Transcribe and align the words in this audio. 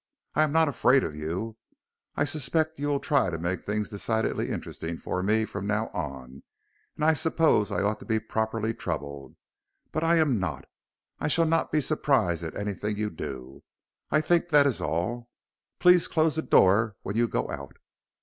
I 0.33 0.41
am 0.41 0.51
not 0.51 0.67
afraid 0.67 1.03
of 1.03 1.15
you. 1.15 1.57
I 2.15 2.25
suspect 2.25 2.75
that 2.77 2.81
you 2.81 2.87
will 2.87 2.99
try 2.99 3.29
to 3.29 3.37
make 3.37 3.63
things 3.63 3.91
decidedly 3.91 4.49
interesting 4.49 4.97
for 4.97 5.21
me 5.21 5.45
from 5.45 5.67
now 5.67 5.89
on 5.89 6.41
and 6.95 7.05
I 7.05 7.13
suppose 7.13 7.71
I 7.71 7.83
ought 7.83 7.99
to 7.99 8.05
be 8.07 8.19
properly 8.19 8.73
troubled. 8.73 9.35
But 9.91 10.03
I 10.03 10.15
am 10.17 10.39
not. 10.39 10.65
I 11.19 11.27
shall 11.27 11.45
not 11.45 11.71
be 11.71 11.81
surprised 11.81 12.43
at 12.43 12.55
anything 12.57 12.97
you 12.97 13.11
do. 13.11 13.61
I 14.09 14.21
think 14.21 14.47
that 14.49 14.65
is 14.65 14.81
all. 14.81 15.29
Please 15.77 16.07
close 16.07 16.35
the 16.35 16.41
door 16.41 16.95
when 17.03 17.15
you 17.15 17.27
go 17.27 17.51
out." 17.51 17.77